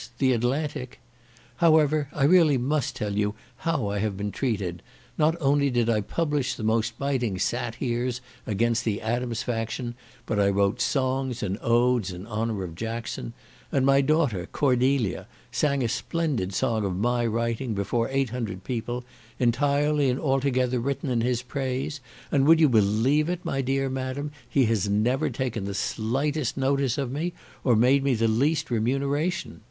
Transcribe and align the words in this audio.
the 0.17 0.33
Atlantic! 0.33 0.99
However, 1.57 2.09
I 2.11 2.23
really 2.23 2.57
must 2.57 2.95
tell 2.95 3.15
you 3.15 3.35
how 3.57 3.87
I 3.89 3.99
have 3.99 4.17
been 4.17 4.31
treated: 4.31 4.81
not 5.15 5.35
only 5.39 5.69
did 5.69 5.91
I 5.91 6.01
publish 6.01 6.55
the 6.55 6.63
most 6.63 6.97
biting 6.97 7.37
sat 7.37 7.75
heres 7.75 8.19
against 8.47 8.83
the 8.83 8.99
Adams 8.99 9.43
faction, 9.43 9.93
but 10.25 10.39
I 10.39 10.49
wrote 10.49 10.81
songs 10.81 11.43
and 11.43 11.59
odes 11.61 12.11
in 12.11 12.25
honour 12.25 12.63
of 12.63 12.73
Jackson; 12.73 13.33
and 13.71 13.85
my 13.85 14.01
daughter, 14.01 14.47
Cordelia, 14.51 15.27
sang 15.51 15.83
a 15.83 15.87
splendid 15.87 16.51
song 16.51 16.83
of 16.83 16.97
my 16.97 17.23
writing, 17.23 17.75
before 17.75 18.09
eight 18.09 18.31
hundred 18.31 18.63
people, 18.63 19.03
entirely 19.37 20.09
and 20.09 20.19
altogether 20.19 20.79
written 20.79 21.11
in 21.11 21.21
his 21.21 21.43
praise; 21.43 22.01
and 22.31 22.47
would 22.47 22.59
you 22.59 22.69
believe 22.69 23.29
it, 23.29 23.45
my 23.45 23.61
dear 23.61 23.87
madam, 23.87 24.31
he 24.49 24.65
has 24.65 24.89
never 24.89 25.29
taken 25.29 25.65
the 25.65 25.75
slightest 25.75 26.57
notice 26.57 26.97
of 26.97 27.11
me, 27.11 27.33
or 27.63 27.75
made 27.75 28.03
me 28.03 28.15
the 28.15 28.27
least 28.27 28.71
remuneration. 28.71 29.59